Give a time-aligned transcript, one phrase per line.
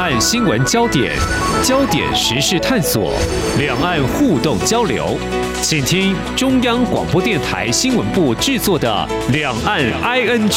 [0.00, 1.14] 岸新闻焦点，
[1.62, 3.12] 焦点时事探索，
[3.58, 5.18] 两岸互动交流，
[5.60, 10.48] 请听中央广播电台新闻部制作的《两岸 ING》。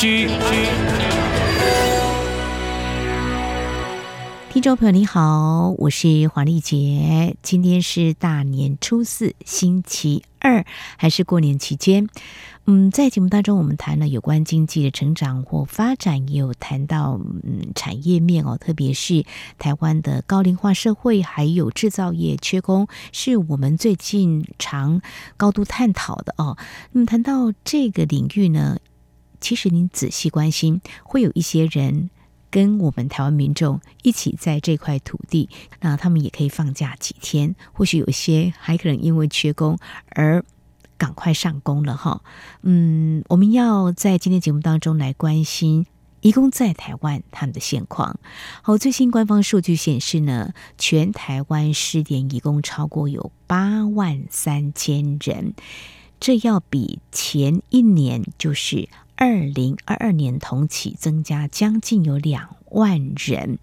[4.50, 10.66] 听众朋友你好，我是黄丽杰，今天是大年初四，星期二，
[10.98, 12.10] 还是过年期间？
[12.66, 19.26] 嗯，在节目当中，我们谈了有关经济的成长或发展，也有谈到嗯产业面哦，特别是
[19.58, 25.02] 台湾的高龄化社会，还有制造业缺工，是我们最近常
[25.38, 26.58] 高度探讨的哦。
[26.92, 28.80] 那么谈到这个领域呢，
[29.40, 32.10] 其实您仔细关心，会有一些人
[32.54, 35.50] 跟我们台湾民众一起在这块土地，
[35.82, 39.76] 那他们也可以放假几天，或许有些还可能因为缺工
[40.10, 40.46] 而。
[40.96, 42.22] 赶快上工了哈，
[42.62, 45.86] 嗯，我们要在今天节目当中来关心
[46.22, 48.18] 移工在台湾他们的现况。
[48.62, 55.56] 好，最新官方数据显示呢，全台湾失联移工超过有八万三千人，
[56.22, 58.88] 这要比前一年，就是
[59.26, 63.58] 二零二二年同期增加将近有两万人。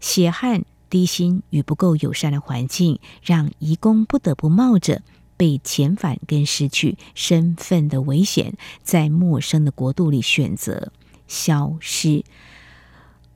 [0.00, 5.02] 血汗、低薪与不够友善的环境，让移工不得不冒着。
[5.36, 10.90] 被遣返跟失去身份的危险，在陌生的国度里选择
[11.28, 12.24] 消失。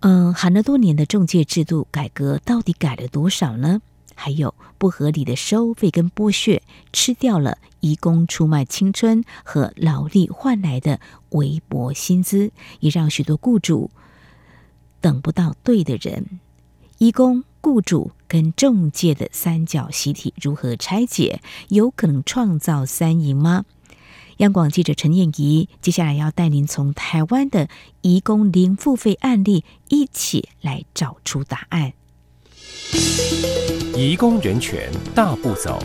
[0.01, 3.81] 嗯，喊了多年的中介制度改革，到底改了多少呢？
[4.17, 6.61] 还有不合理的收费跟剥削，
[6.93, 10.99] 吃掉了移工出卖青春和劳力换来的
[11.33, 13.91] 微薄薪资，也让许多雇主
[15.03, 16.41] 等不到对的人。
[16.99, 17.45] 移工。
[17.65, 21.41] 雇主跟仲介的三角习题如何拆解？
[21.69, 23.65] 有可能创造三赢吗？
[24.39, 27.69] 央广记者陈燕仪接下来要带您从台湾的
[28.01, 31.93] 移工零付费案例一起来找出答案。
[33.95, 35.81] 移工人权大步走。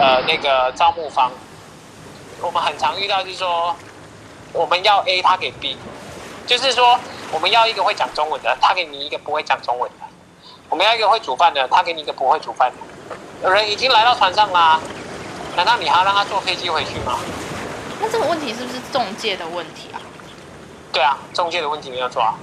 [0.00, 1.32] 呃，那个招募方，
[2.40, 3.74] 我们很常遇到，就是说，
[4.52, 5.76] 我们要 A，他给 B，
[6.46, 6.98] 就是说，
[7.32, 10.04] 我们要一个会讲中文的，他给你一个不会讲中文的；
[10.68, 12.76] 我们要一个会煮饭的，他给你一个不会煮饭的。
[13.42, 14.80] 有人已经来到船上啦，
[15.56, 17.18] 难道你还要让他坐飞机回去吗？
[18.00, 19.98] 那这个问题是不是中介的问题啊？
[20.92, 22.34] 对啊，中介的问题没有错啊。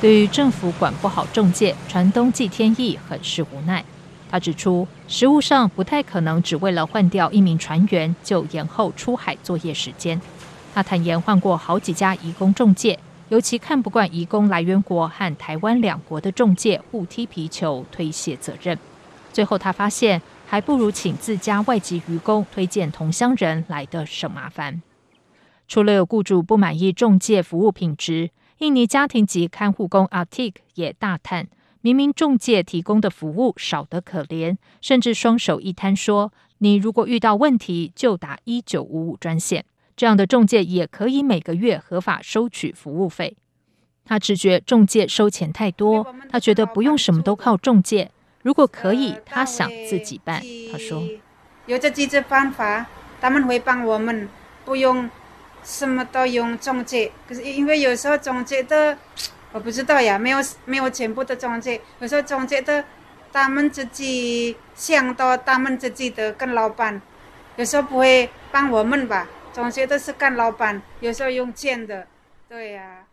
[0.00, 3.84] 对于政府管不好中介，船东季天意很是无奈。
[4.30, 10.18] 他指出，实务上不太可能只为了换掉一名船员就延后出海作业时间。
[10.72, 18.78] 他坦言换过好几家移工中介，尤其看不惯移工来源国和台湾两国的中介互踢皮球、推卸责任。
[19.34, 24.80] 最后他发现，还不如请自家外籍渔工推荐同乡人来的省麻烦。
[25.68, 28.30] 除了有雇主不满意中介服务品质。
[28.60, 31.48] 印尼家庭级看护工阿 Tik 也大叹：
[31.80, 39.64] 明明中介提供的服务少得可怜，甚至双手一摊说：“你如果遇到问题，就打一九五五专线。”
[39.96, 43.34] 这样的中介也可以每个月合法收取服务费。
[44.04, 48.10] 他直觉中介收钱太多，他觉得不用什么都靠中介。
[48.42, 50.42] 如果可以，他想自己办。
[50.70, 51.02] 他说
[51.64, 52.86] ：“有这几种方法，
[53.22, 54.28] 他们会帮我们，
[54.66, 55.08] 不用。”
[55.62, 58.96] 什么都用中介，可是因为有时候中介的
[59.52, 62.84] 我不知道呀，没有没有全部的中介，有时候中介的
[63.32, 67.00] 他们自己想到他们自己的跟老板，
[67.56, 72.06] 有时候不会帮我们吧，中介都是跟老板，有时候用钱的，
[72.48, 73.04] 对呀。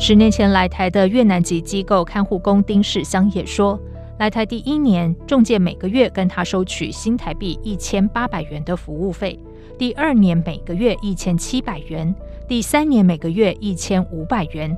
[0.00, 3.78] 十年前来台的越南籍机构看护工丁世香也说，
[4.18, 9.36] 来台第一年，中介每个月跟他收取新台币一千八百元的服务费；
[9.76, 12.14] 第二年每个月一千七百元；
[12.46, 14.70] 第三年每个月一千五百元；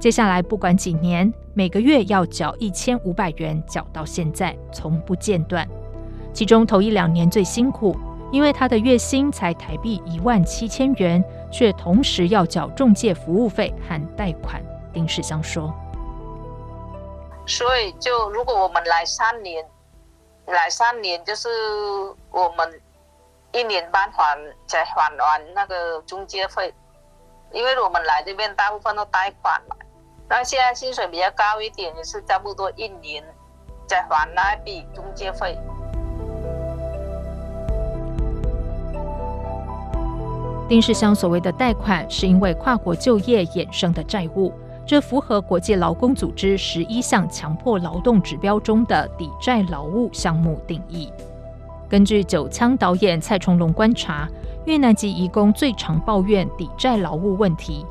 [0.00, 5.68] 接下来不管几年，每个月要缴一千五百元，缴到现在从不间断。
[6.32, 7.94] 其中头一两年最辛苦，
[8.32, 11.22] 因为他的月薪才台币一万七千元。
[11.52, 14.58] 却同时要缴中介服务费和贷款，
[14.90, 15.70] 丁世香说
[17.46, 19.62] ：“所以，就如果我们来三年，
[20.46, 21.50] 来三年就是
[22.30, 22.80] 我们
[23.52, 24.34] 一年半还
[24.66, 26.72] 才还完那个中介费，
[27.52, 29.76] 因为我们来这边大部分都贷款嘛，
[30.30, 33.22] 那现在薪水比较高一点，也是差不多一年
[33.86, 35.54] 再还那一笔中介费。
[40.72, 44.50] 丁世香所谓的贷款，是因为跨国就业衍生的债务，
[44.86, 51.12] 这符合国际劳工组织十一项强迫劳动指标中的抵债劳务项目定义。
[51.90, 54.26] 根据九枪导演蔡崇隆观察，
[54.64, 57.84] 越南籍移工最常抱怨抵债劳务问题。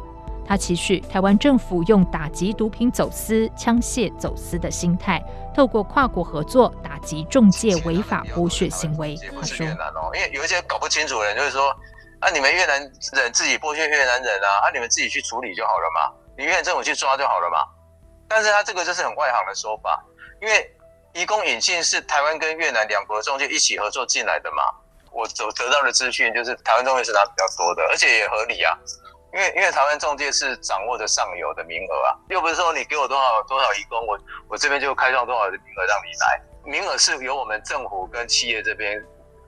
[0.44, 5.24] 他期许台湾政府用打击毒品走私、枪械走私的心态，
[5.54, 9.16] 透过跨国合作打击中介违法剥削行为。
[9.40, 9.64] 他说
[10.16, 11.72] ：“因为有一些搞不清楚的人，就是说。”
[12.22, 12.30] 啊！
[12.30, 12.80] 你们越南
[13.14, 14.62] 人自己剥削越南人啊！
[14.64, 14.70] 啊！
[14.72, 17.58] 你们自己去处理就好了嘛，你越南政府去抓就好了嘛。
[18.30, 20.02] 但是他这个就是很外行的说法，
[20.40, 20.72] 因为
[21.14, 24.64] 移工引进是台湾跟越南两国中介一起合作进来的嘛。
[25.12, 28.78] 我所得到的资讯就是台湾中介是拿比较多的，而且也合理啊。
[29.34, 39.02] 因为因为台湾中介是掌握着上游的名额啊，又不是说你给我多少多少移工，我我这边就开放多少的名额让你来，名额是由我们政府跟企业这边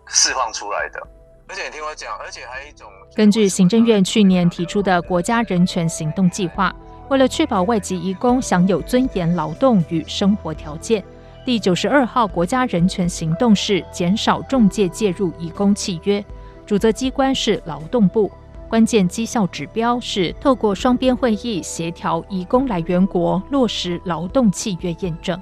[0.07, 1.01] 释放出来的。
[1.47, 6.73] 而且听我讲，而且还有一种，根据行政院去年提出的国家人权行动计划，
[7.09, 11.03] 为了确保外籍移工享有尊严劳动与生活条件，
[11.45, 16.23] 第九十二号国家人权行动是减少中介介入移工契约，
[16.65, 18.31] 主责机关是劳动部，
[18.69, 25.39] 关键绩效指标是透过双边会议协调移工来源国落实劳动契约验证。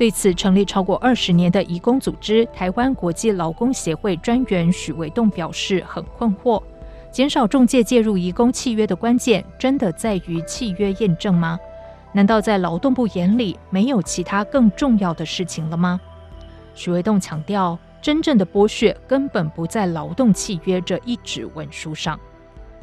[0.00, 6.62] 对此，成立超过二十年的移工组织台湾国际劳工协会专员许维栋表示很困惑：
[7.12, 11.58] 减少中介介入移工契约的关键，真的在于契约验证吗？
[12.12, 16.00] 难道在劳动部眼里没有其他更重要的事情了吗？
[16.74, 22.18] 许维栋强调，真正的剥削根本不在劳动契约这一纸文书上。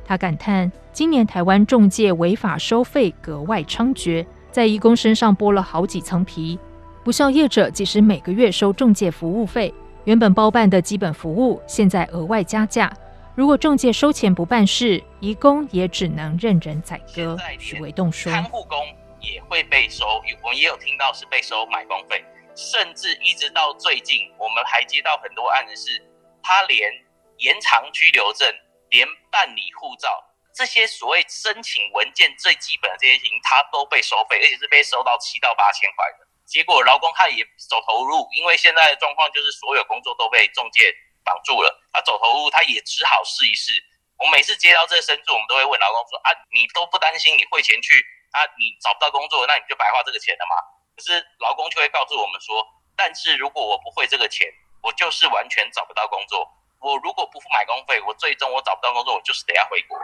[0.06, 6.60] 他感叹，今年台湾中介违法收费格外猖獗，在移工身上剥了好几层皮。
[7.08, 9.74] 不肖业者即使每个月收中介服务费，
[10.04, 12.92] 原本包办的基本服务，现在额外加价。
[13.34, 17.38] 如果中介收钱不办事，移工也只能任人宰割。
[17.58, 18.86] 许维栋说：“看护工
[19.22, 20.06] 也会被收，
[20.44, 22.22] 我们也有听到是被收买工费，
[22.58, 26.04] 甚至一直到最近，我们还接到很多案子是，
[26.44, 26.92] 他连
[27.38, 28.54] 延长居留证、
[28.90, 30.10] 连办理护照
[30.54, 43.76] 这些所谓申请文件最基本的这些事情，他都被收费，而且是被收到七到八千块的。”结果劳工他也走投无路，因为现在的状况就是所有工作都被中介绑住了，他走投无路，他也只好试一试。
[44.18, 48.00] 我每次接到这个申诉，我们都会问劳工说：啊，你都不担心你汇钱去
[48.32, 50.56] 啊，你找不到工作，那你就白花这个钱了嘛？
[50.96, 52.66] 可是劳工就会告诉我们说：
[52.96, 54.48] 但是如果我不汇这个钱，
[54.82, 56.48] 我就是完全找不到工作。
[56.80, 60.00] 我如果不付买工费，我最终我找不到工作，我就是得要回国。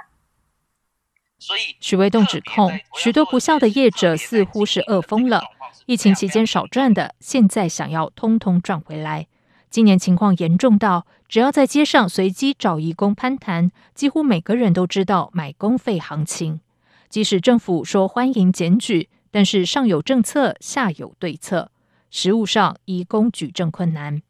[1.39, 5.41] 所以许维栋指控，许多不孝的业者似乎是饿疯了。
[5.85, 9.27] 疫情期间少赚的，现在想要通通赚回来。
[9.69, 16.61] 今年情况严重到，只要在街上随机找移工攀谈，几乎每个人都知道买工费行情。
[17.09, 21.69] 即使政府说欢迎检举，但是上有政策，下有对策，
[22.09, 24.21] 实务上移工举证困难。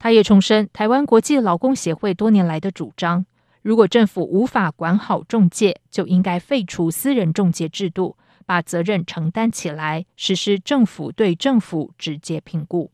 [0.00, 3.24] 他也重申台湾国际劳工协会多年来的主张：
[3.62, 8.16] 如果政府无法管好中介，就应该废除私人中介制度。
[8.50, 12.90] 把责任承担起来，实施政府对政府直接评估。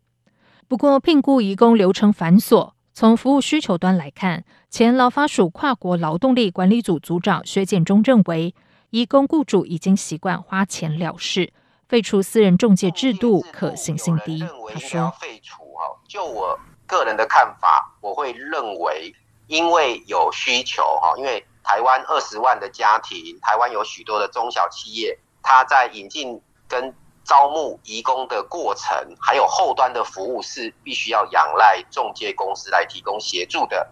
[0.69, 2.73] 不过，聘雇移工流程繁琐。
[2.92, 8.54] 从服务需求端来看，前劳发署跨国劳动力管理组组长薛建忠认为，
[8.90, 11.50] 移工雇主已经习惯花钱了事，
[11.88, 14.45] 废除私人中介制度可行性低。
[14.71, 19.11] 他说：“废除哈，就我个人的看法，我会认为，
[19.47, 26.93] 因为有需求哈，因为台湾二十万的家庭，台湾有许多的中小企业。”他在引进跟
[27.25, 33.88] 招募移工的过程，还有后端的服务是必须要仰赖中介公司来提供协助的，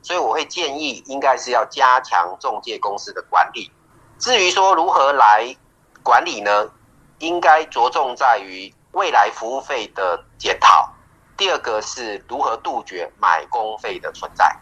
[0.00, 3.68] 所以我会建议应该是要加强中介公司的管理。
[4.20, 5.56] 至于说如何来
[6.04, 6.70] 管理呢？
[7.18, 10.92] 应该着重在于未来服务费的检讨。
[11.36, 14.56] 第二个是如何杜绝买工费的存在。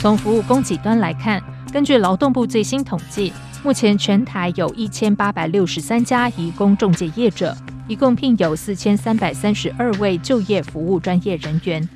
[0.00, 3.32] 从服务供给端来看，根据劳动部最新统计，
[3.64, 7.56] 目前全台有一千八百六十三家移工中介业者，
[7.88, 11.86] 一共聘有四千三百三十二位就业服务专业人员。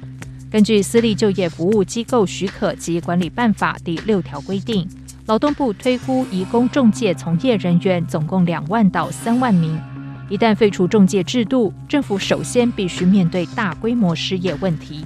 [0.51, 4.87] 根据《私立就业服务机构许可及管理办法》第六条规定，
[5.27, 9.81] 劳动部推估移工中介从业人员总共两万到三万名，
[10.29, 15.05] 一旦废除中介制度，政府首先必须面对大规模失业问题。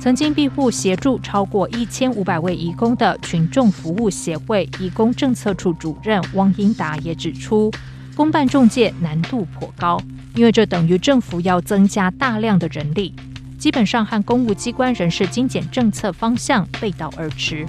[0.00, 7.70] 曾经庇护协助超过一千五百位移工的群众服务协会移工政策处主任汪英达也指出，
[8.14, 10.00] 公办中介难度颇高，
[10.34, 13.12] 因为这等于政府要增加大量的人力，
[13.58, 17.66] 基本上和公务机关人事精简政策方向背道而驰。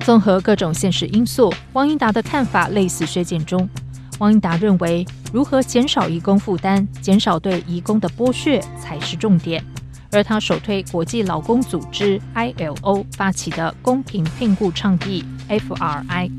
[0.00, 3.68] 综合各种现实因素，汪英达的看法类似薛建中。
[4.18, 9.62] 汪英达认为，如何减少移工负担、减少对移工的剥削才是重点。
[10.16, 16.30] 而他首推国际劳工组织 ILO 发起的公平聘雇倡议 FRI。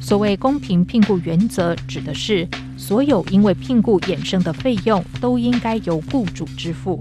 [0.00, 2.48] 所谓公平聘雇原则，指的是
[2.78, 6.98] 所有因为聘雇衍生的费用都应该由雇主支付，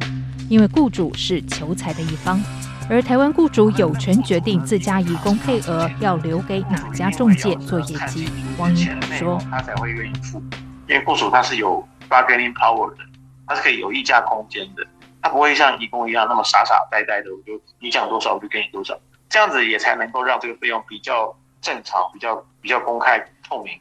[0.50, 2.44] 因为雇主是求财的一方。
[2.90, 8.28] 而台湾雇主有权决定自家移工配额要留给哪家中介做业绩。
[8.58, 10.44] 汪英达说：“他才会愿意付，
[10.86, 13.04] 因为雇主他是有 bargaining power 的，
[13.48, 14.86] 他是可以有议价空间的。”
[15.22, 19.00] 他不会像义工一样那么傻傻呆呆的，我就你讲多少我就给你多少，
[19.30, 23.80] 这样子也才能够让这个费用比较正常、比较比较公开透明，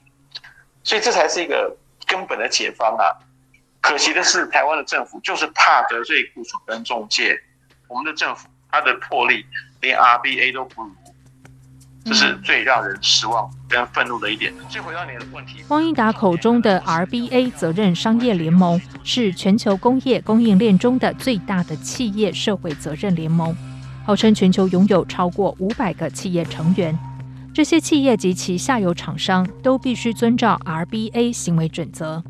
[0.83, 1.76] 所以这才是一个
[2.07, 3.04] 根本的解方啊！
[3.80, 7.40] 可惜的是，台湾的政府就是怕得罪雇主跟中介，
[7.87, 9.47] 我们的政府他的魄力
[9.80, 10.92] 连 RBA 都不如。
[12.08, 14.50] 这是最让人失望跟愤怒的一点。
[14.70, 23.54] 所以回到你的问题，汪英达口中的 RBA 责任商业联盟是全球工业供应链中的最大的企业社会责任联盟，
[24.06, 26.98] 号称全球拥有超过五百个企业成员。
[27.52, 32.22] 这些企业及其下游厂商都必须遵照 RBA 行为准则。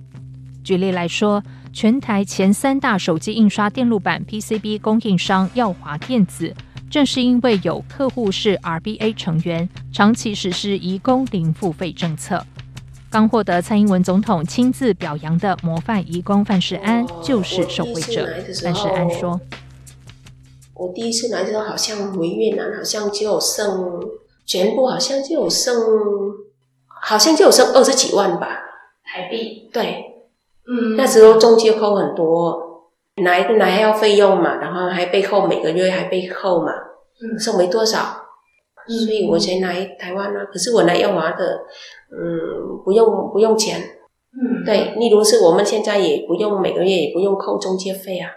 [0.64, 1.42] 举例来说，
[1.72, 6.54] 全台前三大手机印刷电路板 PCB 供应商耀华电子。
[6.90, 12.44] 正是因为有客户是 RBA 成员，长期实施移工零付费政策。
[13.10, 18.28] 刚获得蔡英文总统亲自表扬的模范移工范世安就是受惠者。
[18.62, 19.40] 范世安说
[20.74, 24.00] ：“我第一次来的时候，好像回越南，好像就有剩，
[24.46, 25.74] 全部好像就有剩，
[27.02, 28.48] 好像就有剩二十几万吧，
[29.04, 29.70] 台币。
[29.72, 30.04] 对，
[30.66, 32.66] 嗯，那时候中介扣很多。”
[33.22, 37.98] 来来还要费用嘛，然后还被扣，每个月还被扣嘛，嗯，剩没多少，
[38.88, 40.44] 嗯，所以我才来台湾啊。
[40.52, 41.58] 可是我来耀华的，
[42.10, 43.80] 嗯，不用不用钱，
[44.32, 48.30] 嗯，对，例如是我们现在也不用每个月也不用扣中介费啊，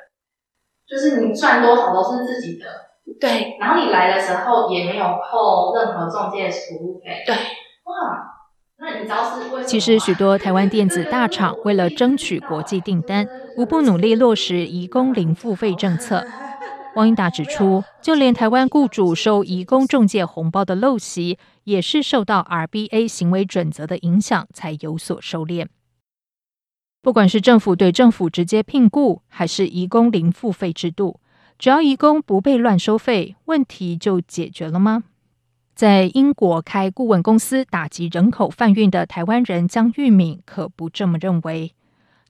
[0.87, 2.65] 就是你赚多少都是自己的，
[3.19, 8.30] 对，然后你来的时候也没有扣任何中介服务费，对，哇。
[9.67, 16.25] 其实，许多台湾电子大厂为了争取国际订单，无不努力落实移工零付费政策。
[16.95, 25.67] 汪英达指出，就连台湾雇主收移工中介红包的陋习，也是受到 RBA 行为准则的影响才有所收敛。
[27.03, 31.19] 不管是政府对政府直接聘雇，还是移工零付费制度，
[31.59, 35.03] 只要移工不被乱收费，问题就解决了吗？
[35.73, 41.73] 在英国开顾问公司打击人口贩运的台湾人江玉敏可不这么认为。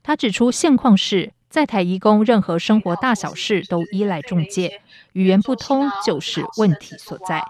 [0.03, 4.81] 他指出，现况是在台移工任何生活大小事都依赖中介，
[5.13, 7.43] 语言不通就是问题所在。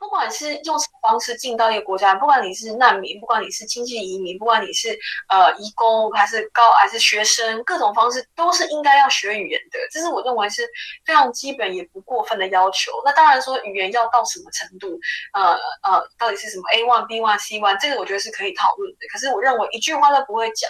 [0.00, 9.78] 不管是用什么方式进到一个国家，不管你是难民，不管你是经济移民，不管你是呃移工还是高还是学生，各种方式都是应该要学语言的。
[9.92, 10.66] 这是我认为是
[11.04, 12.90] 非常基本也不过分的要求。
[13.04, 14.98] 那当然说语言要到什么程度，
[15.34, 15.52] 呃
[15.82, 19.06] 呃，到底是什么 A one B one C one，这个我觉得是可以讨论的。
[19.12, 20.68] 可是我认为一句话都不会讲，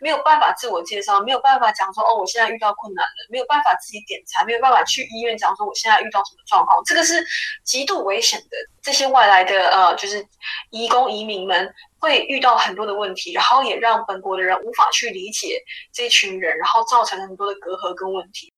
[0.00, 7.22] 没有办法自我介绍，没有办法讲说哦，我现在遇到困难了，没有办法自己点餐，没有办法去医院讲说我现在遇到什么状况，这个是
[7.62, 8.56] 极度危险的。
[8.82, 10.24] 这些外来的呃，就是
[10.70, 15.62] 移工移民们会遇到很多的问题，然后也让本国的人无法去理解
[15.92, 18.52] 这群人，然后造成很多的隔阂跟问题。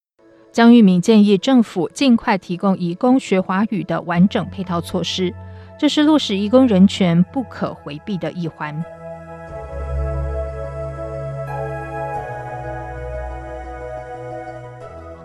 [0.51, 5.33] 江玉敏建议政府尽快提供移工学华语的完整配套措施，
[5.77, 8.83] 这是落实移工人权不可回避的一环。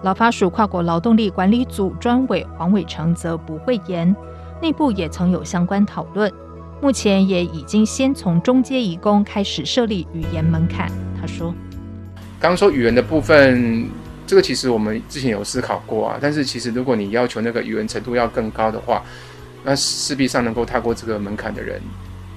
[0.02, 4.14] 劳发署跨国劳动力管理组专委黄伟成则不讳言。
[4.60, 6.32] 内部也曾有相关讨论，
[6.80, 10.90] 目前也已经先从中阶移工开始设立语言门槛。
[11.20, 11.54] 他说
[12.40, 13.88] ：“刚说语言的部分，
[14.26, 16.18] 这个其实我们之前有思考过啊。
[16.20, 19.04] 但是其实如果你要求那个语言程度要更高的话，
[19.64, 21.80] 那势必上能够踏过这个门槛的人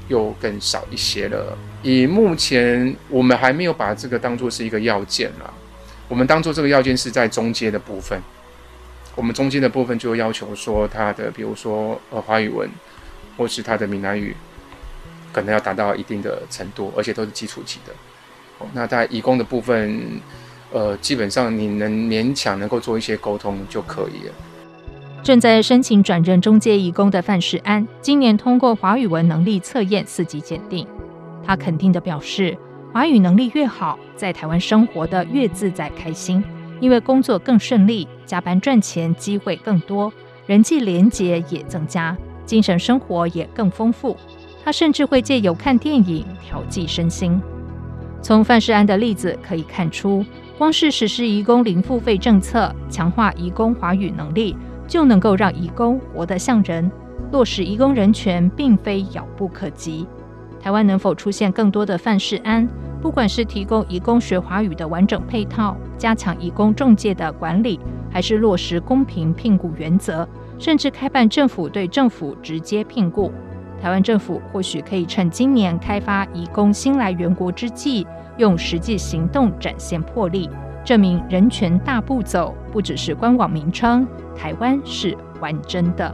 [0.08, 1.58] 又更少一些了。
[1.82, 5.50] 以目前我们还没有把这个当做是一个要件啊，
[6.08, 8.22] 我们当做这个要件是在中阶的部分。”
[9.16, 12.70] 我们中间的部分就要求说，他的比如说呃华语文，
[13.38, 14.36] 或是他的闽南语，
[15.34, 17.94] 可能要达到一定的程度，而且都是基础级的。
[18.74, 20.22] 那在移工的部分，
[20.72, 24.34] 呃，基本上你能勉强能够做一些沟通就可以了。
[25.24, 30.88] 正在申请转任中介移工的范世安，今年通过华语文能力测验四级检定。
[31.44, 32.58] 他肯定的表示，
[32.94, 36.44] 华语能力越好，在台湾生活的越自在开心，
[36.82, 40.12] 因为工作更顺利，加班赚钱机会更多，
[40.46, 44.18] 人际连结也增加，精神生活也更丰富。
[44.66, 47.42] 他甚至会借由看电影调剂身心。
[48.22, 50.26] 从范世安的例子可以看出，
[50.58, 54.58] 光是实施移工零付费政策，强化移工华语能力。
[54.88, 56.92] 就能够让移工活得像人，
[57.32, 60.06] 落实移工人权，并非遥不可及。
[60.60, 62.68] 台湾能否出现更多的范世安？
[63.02, 67.80] 不管是提供移工学华语的完整配套，加强移工中介的管理，
[68.12, 70.28] 还是落实公平聘雇原则，
[70.60, 73.32] 甚至开办政府对政府直接聘雇，
[73.82, 78.06] 台湾政府或许可以趁今年开发移工新来源国之际，
[78.38, 80.48] 用实际行动展现魄力。
[80.84, 86.14] 证明人权大步走不只是官网名称，台湾是完整的。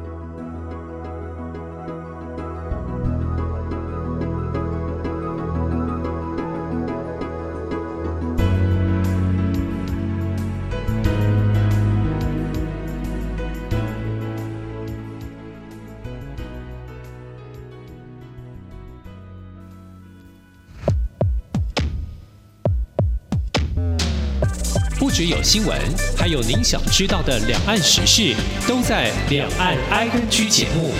[25.27, 25.77] 有新闻，
[26.17, 28.34] 还有您想知道的两岸时事，
[28.65, 30.93] 都在《两岸 ING》节目。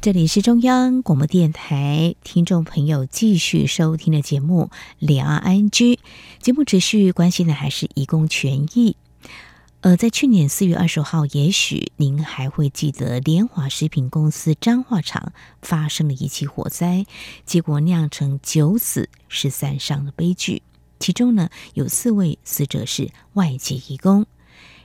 [0.00, 5.68] 这里是中央广播电台，听众朋友继续收听的节目《两岸 ING》
[6.40, 8.96] 节目，持续关心的还是移工权益。
[9.84, 17.04] 呃，在去年四月二十号，也许您还会记得联华食品公司彰化厂发生了一起火灾，
[17.44, 20.62] 结果酿成九死十三伤的悲剧。
[20.98, 24.24] 其中呢，有四位死者是外籍移工。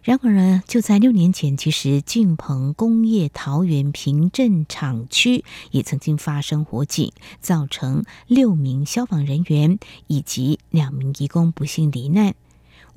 [0.04, 12.36] 然而呢，就在六年前，其实晋鹏工业桃园平镇厂区也曾经发生火警，造成六名消防人员以及两名移工不幸罹难。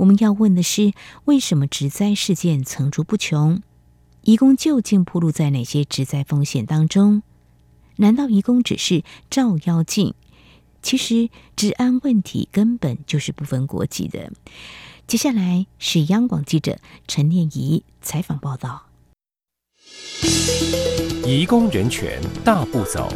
[0.02, 0.92] 我们要问的是，
[1.26, 3.62] 为什么植灾事件层出不穷？
[4.22, 7.22] 移工究竟暴露在哪些植灾风险当中？
[7.98, 10.14] 难道移工只是照妖镜？
[10.82, 14.32] 其实，治安问题根本就是不分国籍的。
[15.06, 18.86] 接下来是央广记者陈念仪采访报道。
[21.24, 23.08] 移工人权大步走。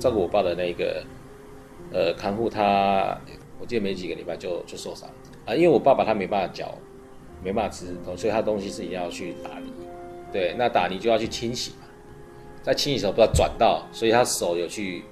[0.00, 1.04] 照顾我爸的那个，
[1.92, 3.16] 呃，看护他，
[3.60, 5.08] 我记得没几个礼拜就就受伤
[5.44, 6.74] 啊，因为我爸爸他没办法嚼，
[7.44, 9.72] 没办法吃，所以他东西是一定要去打泥，
[10.32, 11.86] 对，那打泥就要去清洗嘛，
[12.62, 15.04] 在清洗的时候不知道转到，所以他手有去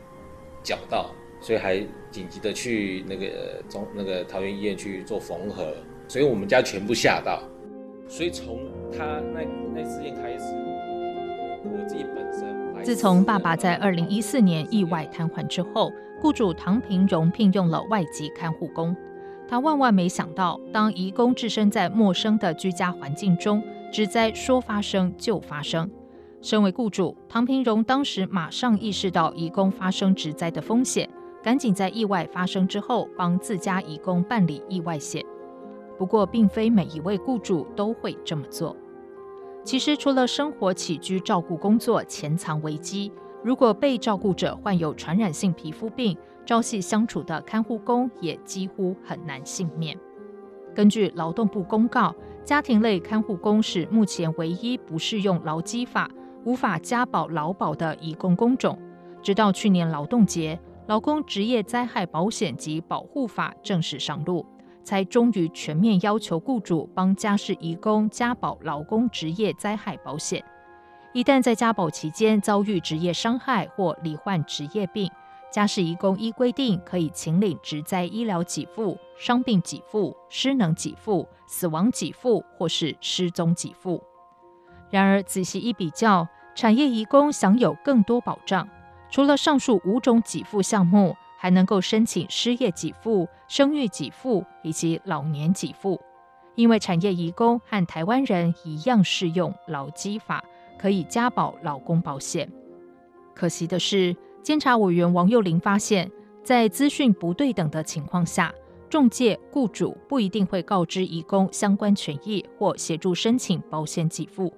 [0.62, 1.78] 绞到，所以还
[2.10, 5.74] 紧急的去那个中那个桃园医院去做缝合，
[6.08, 7.42] 所以我们家全部吓到，
[8.08, 10.54] 所以从他那那事件开始，
[11.64, 12.27] 我自己本。
[12.82, 18.96] 自从爸爸在二零一四年意外瘫痪之后，雇主唐平荣聘用了外籍看护工。
[19.46, 23.62] 他万万没想到，当移工置身在陌生的居家环境中，
[23.92, 25.90] 职灾说发生就发生。
[26.40, 31.08] 身为雇主，唐平荣当时马上意识到移工发生职灾的风险，
[31.42, 35.24] 赶紧在意外发生之后帮自家移工办理意外险。
[35.98, 38.76] 不过，并非每一位雇主都会这么做。
[39.64, 43.12] 其实，除了生活起居照顾工作潜藏危机，
[43.44, 46.16] 如果被照顾者患有传染性皮肤病，
[46.46, 49.98] 朝夕相处的看护工也几乎很难幸免。
[50.74, 56.08] 根据劳动部公告，家庭类看护工是目前唯一不适用劳基法、
[56.44, 58.78] 无法加保劳保的移工工种。
[59.20, 64.46] 直到去年劳动节，劳工职业灾害保险及保护法正式上路。
[64.88, 70.42] 才终于全面要求雇主帮家事移工加保劳工职业灾害保险。
[71.12, 75.10] 一旦在家保期间遭遇职业伤害或罹患职业病，
[75.52, 84.02] 家事移工依规定可以请领职灾医疗给付、伤病给付、失能给付、死亡给付或是失踪给付。
[84.88, 88.66] 然而仔细一比较，产业移工享有更多保障，
[89.10, 91.14] 除了上述五种给付项目。
[91.40, 95.98] 还能够申请失业给付、生育给付以及老年给付，
[96.56, 100.44] 因为产业移工和台湾人一样适用劳基法，
[100.76, 102.50] 可以加保劳工保险。
[103.34, 106.10] 可惜的是，监察委员王幼玲发现，
[106.42, 108.52] 在资讯不对等的情况下，
[108.90, 114.52] 中介雇主不一定会告知移工相关权益或协助申请保险给付。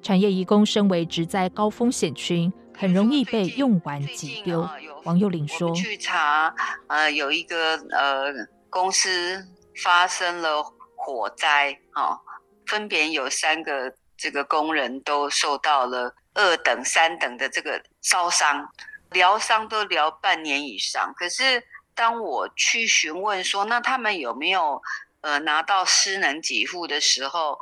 [0.00, 4.68] 产业移工身为职在高风险群，很容易被用完即丢。
[5.04, 6.54] 王幼玲说：“去查，
[6.88, 8.32] 呃，有一个呃
[8.70, 9.46] 公司
[9.82, 10.64] 发生了。”
[10.96, 12.18] 火灾啊，
[12.66, 18.66] 分别有三个这个工人都受到了二等、三等的这个烧伤，
[19.10, 21.12] 疗伤都疗半年以上。
[21.14, 21.62] 可是
[21.94, 24.80] 当我去询问说，那他们有没有
[25.20, 27.58] 呃拿到失能给付的时候，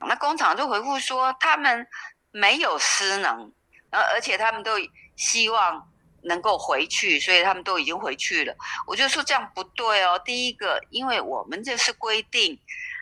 [0.00, 1.86] 那工厂就回复说他们
[2.30, 3.52] 没有失能，
[3.90, 4.72] 而而且他们都
[5.16, 5.90] 希望
[6.22, 8.54] 能够回去，所以他们都已经回去了。
[8.86, 10.18] 我就说这样不对哦。
[10.24, 12.58] 第一个，因为我们这是规定。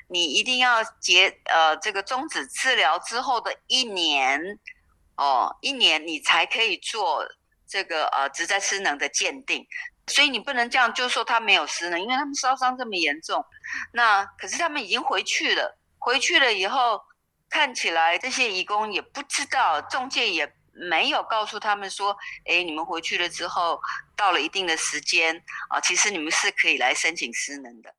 [0.06, 4.38] 你一定要结呃这个终止治疗之后的一年
[5.16, 7.26] 哦，一年你才可以做
[7.66, 9.66] 这个呃职灾失能的鉴定，
[10.06, 13.42] 所以你不能这样就说他没有失能，因为他们烧伤这么严重，
[13.92, 17.00] 那可是他们已经回去了，回去了以后
[17.48, 23.80] 看起来这些义工也不知道，中介也没有告诉他们说，哎，你们回去了之后
[24.16, 27.94] 到了一定的时间啊，其实你们是可以来申请失能的。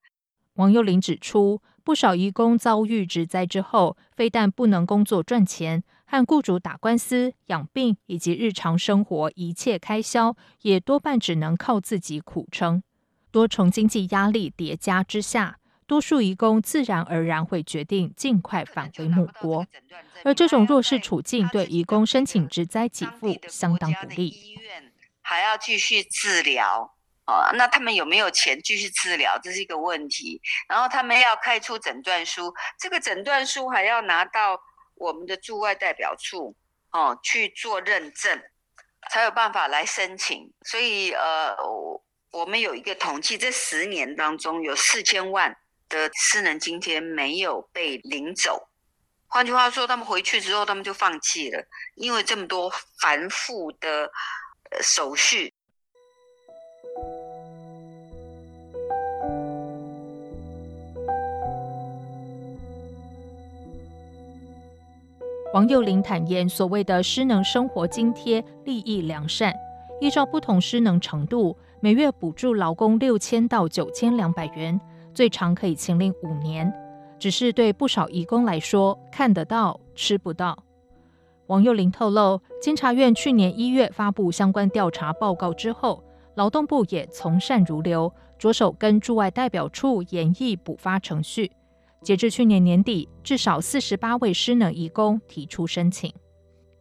[0.55, 1.61] 王幼玲指出。
[1.85, 12.81] 不少移工遭遇职灾之后，非但不能工作赚钱，和雇主打官司、养病以及日常生活一切开销，也多半只能靠自己苦撑。
[13.29, 19.65] 多重经济压力叠加之下，多数移工自然而然会决定尽快返回母国。
[20.23, 24.27] 而这种弱势处境，对移工申请职灾给付相当不利。
[24.27, 26.91] 医院还要继续治疗。
[27.27, 29.35] 哦，那他们有没有钱继续治疗？
[29.41, 30.39] 这是一个问题。
[30.69, 34.61] 然后他们要开出诊断书，这个诊断书还要拿到
[34.93, 36.55] 我们的驻外代表处
[36.91, 38.39] 哦去做认证，
[39.09, 40.53] 才有办法来申请。
[40.65, 41.55] 所以呃，
[42.31, 45.57] 我们有一个统计，这十年当中有四千万
[45.89, 48.69] 的失能津贴没有被领走。
[49.27, 51.61] 换句话说，他们回去之后，他们就放弃了，
[51.95, 52.71] 因为这么多
[53.01, 54.09] 繁复的
[54.81, 55.53] 手续。
[65.53, 69.53] 王幼玲坦言，所谓的失能生活津贴利益良善，
[70.01, 74.79] 依照不同失能程度，每月补助劳工六千到九千两百元，
[75.15, 76.71] 最长可以请领五年。
[77.17, 80.55] 只是对不少移工来说，看得到吃不到。
[81.47, 86.03] 王幼玲透露，监察院去年一月发布相关调查报告之后，
[86.35, 91.51] 劳动部也从善如流，着手跟驻外代表处研议补发程序。
[92.01, 96.13] 截至去年年底，至少四十八位失能移工提出申请。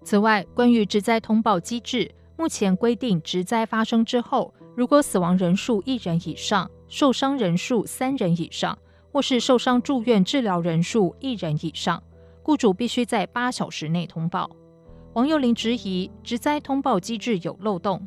[0.03, 8.79] 此外，关于职灾通报机制，目前规定，职灾发生之后，如果死亡人数一人以上，受伤人数三人以上，
[9.11, 12.01] 或是受伤住院治疗人数一人以上，
[12.45, 14.49] 雇主必须在八小时内通报。
[15.15, 18.07] 王幼玲质疑职灾通报机制有漏洞。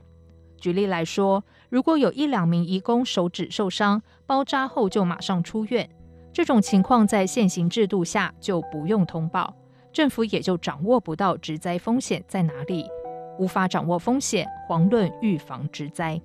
[0.58, 5.90] 举例来说，如果有一两名移工手指受伤，包扎后就马上出院。
[6.32, 9.54] 这种情况在现行制度下就不用通报，
[9.92, 12.86] 政府也就掌握不到职灾风险在哪里，
[13.38, 16.22] 无法掌握风险，遑论预防职灾。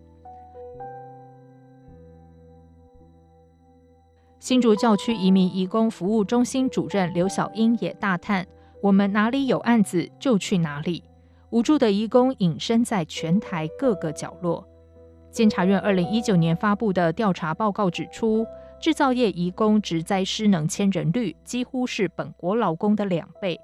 [4.42, 8.44] 新竹教区移民移工服务中心主任刘小英也大叹
[8.82, 11.04] ：“我们哪里有案子就去哪里，
[11.50, 14.66] 无助的移工隐身在全台各个角落。”
[15.30, 18.44] 监察院二零一九年发布的调查报告指出，
[18.80, 23.60] 制造业移工职灾失能千人率几乎是本国劳工的两倍。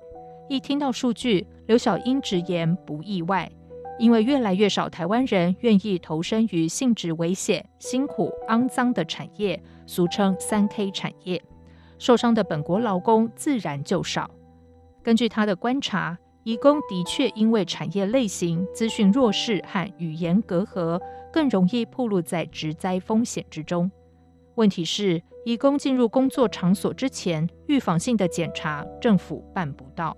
[0.49, 3.51] 一听到数据，刘小英直言不意外，
[3.99, 11.43] 因为越来越少台湾人愿意投身于性质危险、辛苦、肮脏的产业，俗称三 K 产业，
[11.99, 14.31] 受伤的本国劳工自然就少。
[15.03, 21.01] 根据他的观察，移工的确因为产业类型、资讯弱势和语言隔阂，
[21.33, 23.91] 更容易暴露在职灾风险之中。
[24.55, 30.17] 问题是，移工进入工作场所之前，预防性的检查政府办不到。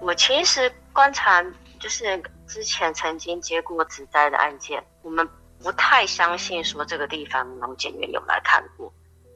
[0.00, 1.42] 我其实观察，
[1.78, 5.28] 就是之前曾经接过职灾的案件，我们
[5.62, 8.92] 不太相信说这个地方劳检员有来看过，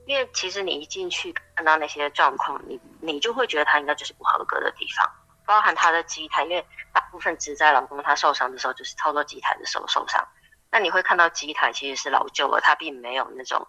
[0.06, 5.10] 因为其实你一进去看到那些状况，你你就会觉得他应该就是不合格的地方，
[5.44, 10.26] 包含他的机台，因为大部分职灾老公他受伤的时候就是操作机台的时候受伤。
[10.70, 13.66] 那你会看到机台其实是老旧了，它并没有那种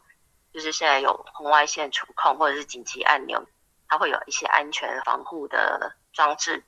[0.53, 3.43] 就是现在有红外线触控或者是紧急按钮，
[3.87, 6.63] 它会有一些安全防护的装置，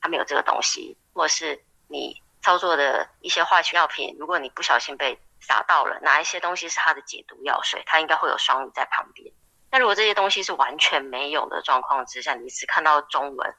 [0.00, 9.32] 它没有这个东西，或者是你操作的一些化学药品，如果你不小心被洒到了，哪一些东西是它的解毒药水，它应该会有双语在旁边。
[9.70, 13.54] 那如果这些东西是完全没有的状况之下，你只看到中文，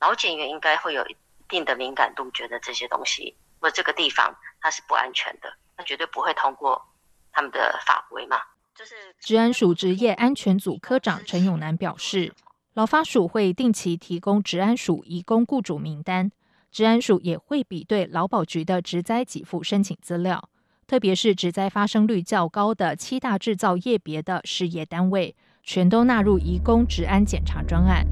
[0.00, 1.16] 劳检员应该会有一
[1.48, 6.84] 定的敏感度，觉得这些东西或这个地方它是不安全的，那绝对不会通过
[7.32, 8.40] 他们的法规嘛。
[8.74, 12.34] 就是治安署职业安全组科长陈永南表示，
[12.74, 16.32] 劳发署会定期提供治安署移工雇主名单，
[16.72, 20.48] 治安署也会比对劳保局的职灾给付申请资料。
[20.86, 28.06] 特别是职灾发生率较高的七大制造业别的事业单位，全都纳入移工职安检查专案。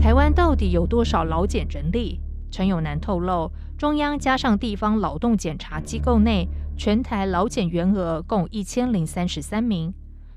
[0.00, 2.20] 台湾到底有多少劳检人力？
[2.50, 9.92] 陈永南透露，中央加上地方劳动检查机构内，全台劳检员额共一千零三十三名。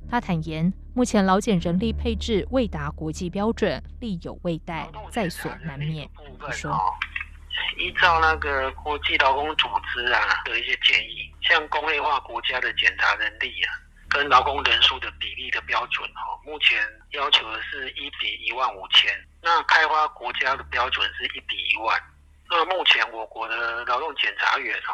[0.09, 6.09] 他坦言，目前劳检人力配置未达国际标准，力有未逮，在所难免。
[6.39, 6.77] 他说。
[7.77, 13.69] 依照那个国际劳工组织啊的一些建议，像工业化国家的检查人力啊，
[14.09, 16.79] 跟劳工人数的比例的标准哈，目前
[17.11, 19.11] 要求的是一比一万五千。
[19.41, 21.99] 那开发国家的标准是一比一万。
[22.49, 24.93] 那目前我国的劳动检查员哈，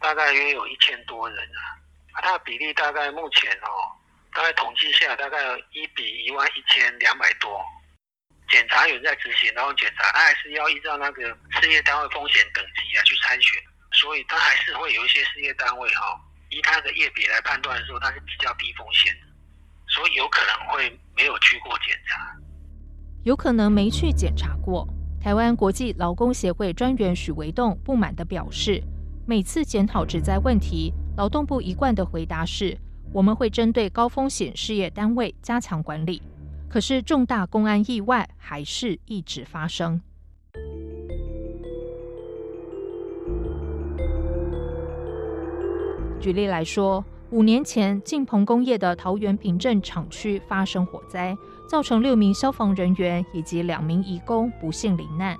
[0.00, 3.91] 大概约有一千多人啊，它的比例大概目前哦，
[4.34, 5.38] 大概统计下大概
[5.72, 7.60] 一比一万一千两百多。
[8.50, 11.22] 检查员在执行然后检查，他还是要依照那个
[11.60, 19.26] 事业单位风险等级啊去筛选，所以他还是会有一些事业单位哈，依他的业别来判断的时候，他是比较低风险的，
[19.88, 22.36] 所以有可能会没有去过检查，
[23.24, 24.86] 有可能没去检查过。
[25.22, 28.82] 台湾国际劳工协会专员许维栋不满地表示，
[29.26, 32.76] 每次检讨职灾问题，劳动部一贯的回答是，
[33.12, 36.22] 我们会针对高风险事业单位加强管理。
[36.68, 40.00] 可是重大公安意外还是一直发生。
[46.18, 51.36] 举例来说，五年前晋鹏工业的桃园平镇厂区发生火灾，
[51.68, 55.36] 造成六名消防人员以及两名移工不幸罹难。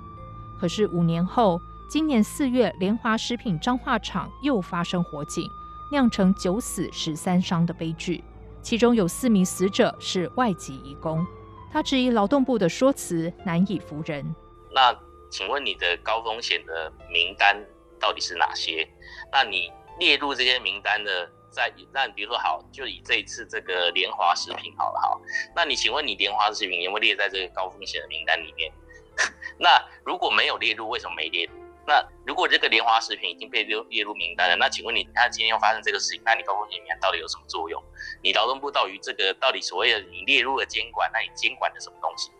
[0.59, 1.59] 可是五年后，
[1.89, 5.49] 今年四月，联华食品彰化厂又发生火警，
[5.93, 8.23] 酿成九死十三伤的悲剧。
[8.63, 11.23] 其中有四名死者是外籍移工，
[11.71, 14.25] 他质疑劳动部的说辞难以服人。
[14.73, 14.91] 那
[15.29, 17.55] 请问你的高风险的名单
[17.99, 18.87] 到底是哪些？
[19.31, 25.21] 那你列入这些名单的，在那比如说好，就以这一次这个联华食品好了好，
[25.55, 28.71] 那你请问你联华食品有没有列在这个高风险的名单里面？
[29.59, 29.69] 那
[30.03, 31.62] 如果没有列入，为什么没列入？
[31.85, 37.83] 那如果这个莲花食品已经被列列入名单了，那请问你，他今天又发生这个事情，那你高风险名单到底有什么作用？
[38.21, 42.31] 你劳动部到底这个到底所谓的你列入了监管，那你监管的什么东西？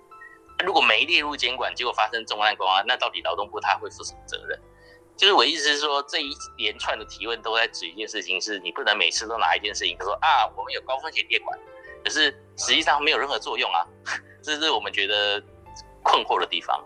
[0.63, 4.57] 如果没列入监管，结果发生重案公安，那到底劳动部他会负什么责任？
[5.17, 11.59] 就是我意思是说，这一连串的提问都在指一件事情，是你不能每次都拿一件事情，他说啊，我们有高风险列管，
[12.03, 13.85] 可是实际上没有任何作用啊，
[14.41, 15.43] 这是我们觉得
[16.01, 16.83] 困惑的地方。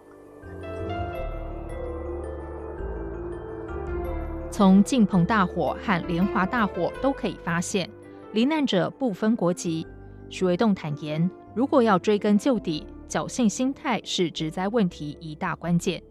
[4.58, 7.88] 从晋鹏大火和莲华大火都可以发现，
[8.34, 9.86] 罹难者不分国籍。
[10.32, 16.02] 徐维栋坦言，如果要追根究底，侥幸心态是职灾问题一大关键。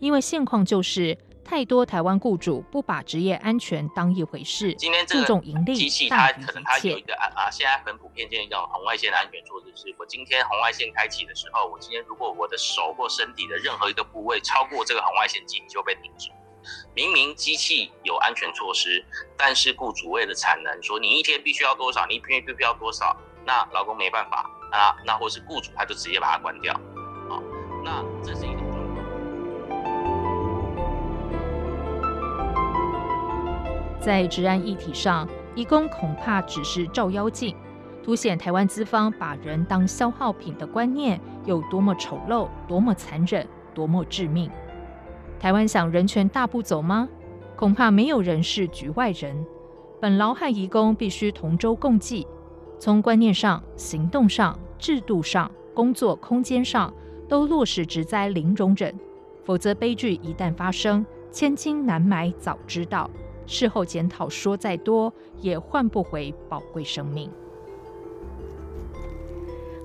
[0.00, 16.28] 因为现况就是，太多台湾雇主不把职业安全当一回事，今天注重盈利，机器它可能它有一个啊啊，现在很普遍见一种红外线的安全措施，是我今天红外线开启的时候，我今天如果我的手或身体的任何一个部位超过这个红外线，机就被停止。
[16.94, 19.04] 明明机器有安全措施，
[19.36, 26.74] 但是雇主为了产能，说你一天必须要多少，你一天必须要多少，那劳工没办法啊，那或是雇主他就直接把它关掉，
[27.28, 27.42] 好，
[27.84, 28.98] 那这是一种状况。
[34.00, 37.56] 在职安议题上，移工恐怕只是照妖镜，
[38.02, 44.50] 凸显台湾资方把人当消耗品的观念有多么丑陋、多么残忍、多么致命。
[45.38, 47.08] 台湾想人权大步走吗？
[47.56, 49.46] 恐怕没有人是局外人。
[50.00, 52.26] 本劳和移工必须同舟共济，
[52.78, 56.92] 从观念上、行动上、制度上、工作空间上，
[57.28, 58.94] 都落实职灾零容忍。
[59.44, 63.10] 否则悲剧一旦发生，千金难买早知道。
[63.46, 67.30] 事后检讨说再多，也换不回宝贵生命。